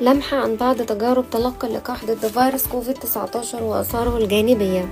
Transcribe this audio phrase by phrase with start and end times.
[0.00, 4.88] لمحة عن بعض تجارب تلقي اللقاح ضد فيروس كوفيد 19 وآثاره الجانبية.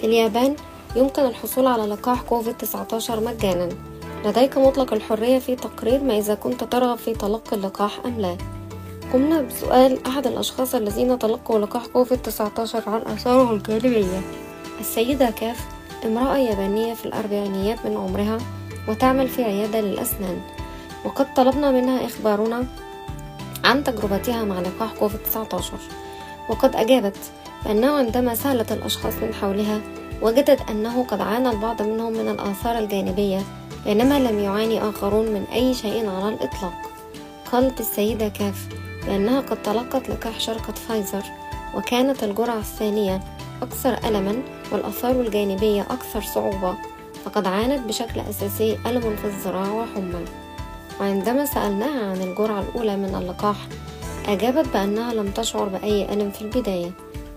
[0.00, 0.56] في اليابان
[0.96, 3.68] يمكن الحصول على لقاح كوفيد 19 مجانا.
[4.24, 8.36] لديك مطلق الحرية في تقرير ما إذا كنت ترغب في تلقي اللقاح أم لا.
[9.12, 14.20] قمنا بسؤال أحد الأشخاص الذين تلقوا لقاح كوفيد 19 عن آثاره الجانبية.
[14.80, 15.66] السيدة كاف
[16.04, 18.38] امرأة يابانية في الأربعينيات من عمرها
[18.88, 20.40] وتعمل في عيادة للأسنان.
[21.04, 22.66] وقد طلبنا منها إخبارنا
[23.64, 25.72] عن تجربتها مع لقاح كوفيد 19
[26.48, 27.16] وقد أجابت
[27.64, 29.80] بأنه عندما سألت الأشخاص من حولها
[30.22, 33.42] وجدت أنه قد عانى البعض منهم من الآثار الجانبية
[33.84, 36.72] بينما لم يعاني آخرون من أي شيء على الإطلاق.
[37.52, 38.68] قالت السيدة كاف
[39.06, 41.22] بأنها قد تلقت لقاح شركة فايزر
[41.74, 43.20] وكانت الجرعة الثانية
[43.62, 44.42] أكثر ألما
[44.72, 46.74] والآثار الجانبية أكثر صعوبة
[47.24, 50.43] فقد عانت بشكل أساسي ألم في الذراع وحمى.
[51.00, 53.56] وعندما سألناها عن الجرعة الأولى من اللقاح
[54.28, 56.90] أجابت بأنها لم تشعر بأي ألم في البداية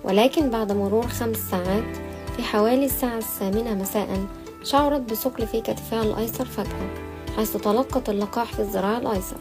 [0.03, 1.97] ولكن بعد مرور خمس ساعات
[2.37, 4.25] في حوالي الساعة الثامنة مساء
[4.63, 9.37] شعرت بثقل في كتفها الأيسر فجأة حيث تلقت اللقاح في الذراع الأيسر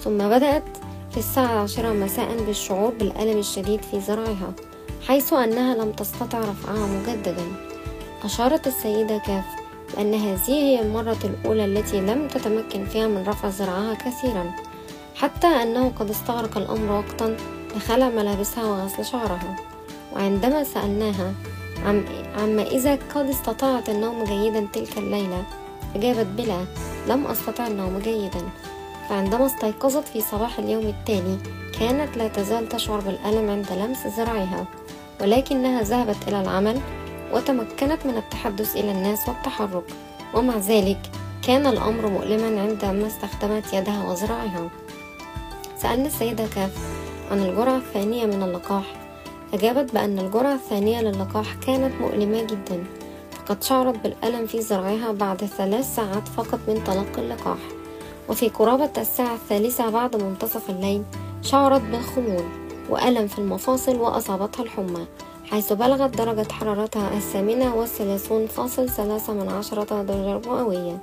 [0.00, 0.64] ثم بدأت
[1.10, 4.52] في الساعة العاشرة مساء بالشعور بالألم الشديد في ذراعها
[5.06, 7.44] حيث أنها لم تستطع رفعها مجددا.
[8.24, 9.44] أشارت السيدة كاف
[9.94, 14.54] بأن هذه هي المرة الأولى التي لم تتمكن فيها من رفع ذراعها كثيرا
[15.14, 17.36] حتى أنه قد استغرق الأمر وقتا
[17.76, 19.56] لخلع ملابسها وغسل شعرها.
[20.14, 21.32] وعندما سألناها
[21.86, 22.04] عم
[22.38, 25.42] عما إذا قد استطاعت النوم جيدا تلك الليلة
[25.96, 26.64] أجابت بلا
[27.08, 28.42] لم أستطع النوم جيدا.
[29.08, 31.38] فعندما استيقظت في صباح اليوم التالي
[31.80, 34.64] كانت لا تزال تشعر بالألم عند لمس ذراعها
[35.20, 36.80] ولكنها ذهبت إلى العمل
[37.32, 39.84] وتمكنت من التحدث إلى الناس والتحرك.
[40.34, 40.98] ومع ذلك
[41.42, 44.70] كان الأمر مؤلما عندما استخدمت يدها وذراعها.
[45.76, 46.76] سألنا السيدة كاف
[47.30, 48.84] عن الجرعة الثانية من اللقاح.
[49.54, 52.84] أجابت بأن الجرعة الثانية للقاح كانت مؤلمة جدا
[53.30, 57.58] فقد شعرت بالألم في ذراعها بعد ثلاث ساعات فقط من تلقي اللقاح.
[58.28, 61.02] وفي قرابة الساعة الثالثة بعد منتصف الليل
[61.42, 62.44] شعرت بالخمول
[62.90, 65.06] وألم في المفاصل وأصابتها الحمى.
[65.50, 70.98] حيث بلغت درجة حرارتها الثامنة والثلاثون فاصل ثلاثة من عشرة درجة مئوية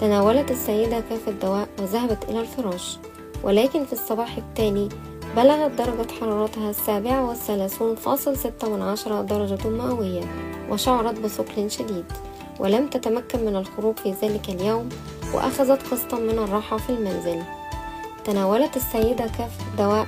[0.00, 2.98] تناولت السيدة كاف الدواء وذهبت إلى الفراش.
[3.42, 4.88] ولكن في الصباح التالي
[5.36, 10.24] بلغت درجة حرارتها السابعة والثلاثون فاصل ستة من عشرة درجة مئوية
[10.70, 12.04] وشعرت بثقل شديد.
[12.58, 14.88] ولم تتمكن من الخروج في ذلك اليوم
[15.34, 17.42] وأخذت قسطا من الراحة في المنزل.
[18.24, 20.06] تناولت السيدة كاف دواء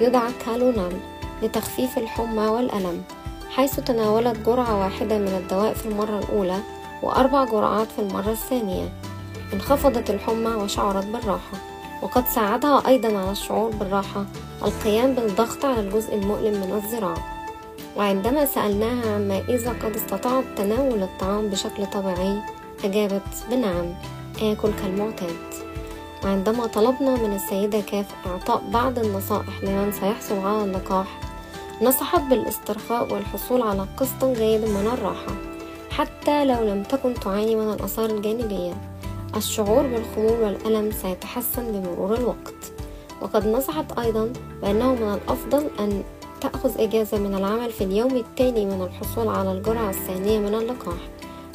[0.00, 1.13] يدعى كالونال
[1.44, 3.02] لتخفيف الحمى والألم
[3.50, 6.58] حيث تناولت جرعة واحدة من الدواء في المرة الأولى
[7.02, 8.92] وأربع جرعات في المرة الثانية.
[9.52, 11.58] انخفضت الحمى وشعرت بالراحة
[12.02, 14.24] وقد ساعدها أيضا على الشعور بالراحة
[14.62, 17.14] القيام بالضغط على الجزء المؤلم من الذراع.
[17.96, 22.38] وعندما سألناها عما إذا قد استطاعت تناول الطعام بشكل طبيعي
[22.84, 23.94] أجابت بنعم
[24.42, 25.36] آكل كالمعتاد.
[26.24, 31.23] وعندما طلبنا من السيدة كاف إعطاء بعض النصائح لمن سيحصل على اللقاح
[31.82, 35.34] نصحت بالاسترخاء والحصول على قسط جيد من الراحة
[35.90, 38.72] حتى لو لم تكن تعاني من الآثار الجانبية.
[39.36, 42.54] الشعور بالخمول والألم سيتحسن بمرور الوقت.
[43.22, 44.32] وقد نصحت أيضا
[44.62, 46.02] بأنه من الأفضل أن
[46.40, 50.98] تأخذ إجازة من العمل في اليوم التالي من الحصول على الجرعة الثانية من اللقاح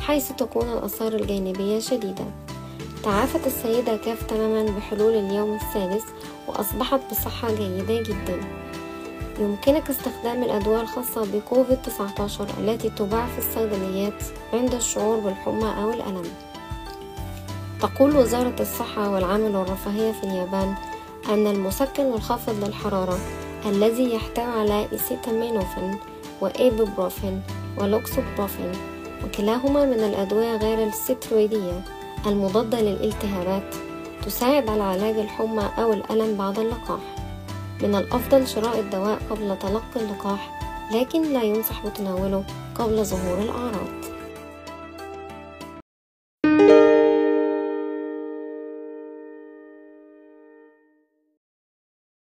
[0.02, 2.26] حيث تكون الآثار الجانبية شديدة.
[3.04, 6.06] تعافت السيدة كاف تماما بحلول اليوم الثالث
[6.48, 8.59] وأصبحت بصحة جيدة جدا.
[9.40, 14.24] يمكنك استخدام الأدوية الخاصة بكوفيد 19 التي تباع في الصيدليات
[14.54, 16.26] عند الشعور بالحمى أو الألم.
[17.82, 20.76] تقول وزارة الصحة والعمل والرفاهية في اليابان
[21.30, 23.20] أن المسكن الخافض للحرارة
[23.66, 25.98] الذي يحتوي على أسيتامينوفين
[26.42, 27.42] وإيبوبروفين
[27.78, 28.72] ولوكسوبروفين
[29.26, 31.82] وكلاهما من الأدوية غير السترويدية
[32.26, 33.76] المضادة للالتهابات
[34.26, 37.00] تساعد على علاج الحمى أو الألم بعد اللقاح.
[37.84, 40.60] من الأفضل شراء الدواء قبل تلقي اللقاح
[40.94, 42.44] لكن لا ينصح بتناوله
[42.76, 44.09] قبل ظهور الأعراض.